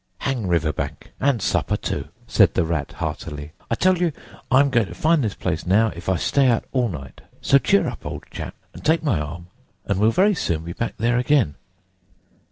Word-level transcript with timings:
"Hang 0.21 0.47
River 0.47 0.73
Bank, 0.73 1.11
and 1.19 1.43
supper 1.43 1.77
too!" 1.77 2.07
said 2.25 2.55
the 2.55 2.65
Rat 2.65 2.93
heartily. 2.93 3.51
"I 3.69 3.75
tell 3.75 3.99
you, 3.99 4.11
I'm 4.51 4.71
going 4.71 4.87
to 4.87 4.95
find 4.95 5.23
this 5.23 5.35
place 5.35 5.63
now, 5.63 5.89
if 5.95 6.09
I 6.09 6.15
stay 6.15 6.47
out 6.47 6.65
all 6.71 6.89
night. 6.89 7.21
So 7.39 7.59
cheer 7.59 7.87
up, 7.87 8.03
old 8.03 8.23
chap, 8.31 8.55
and 8.73 8.83
take 8.83 9.03
my 9.03 9.19
arm, 9.19 9.49
and 9.85 9.99
we'll 9.99 10.09
very 10.09 10.33
soon 10.33 10.63
be 10.63 10.73
back 10.73 10.97
there 10.97 11.19
again." 11.19 11.53